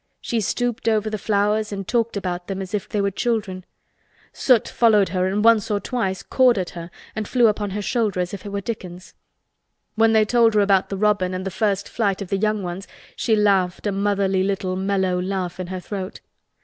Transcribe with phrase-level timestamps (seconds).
[0.19, 3.65] She stooped over the flowers and talked about them as if they were children.
[4.33, 8.19] Soot followed her and once or twice cawed at her and flew upon her shoulder
[8.19, 9.13] as if it were Dickon's.
[9.93, 12.87] When they told her about the robin and the first flight of the young ones
[13.15, 16.19] she laughed a motherly little mellow laugh in her throat.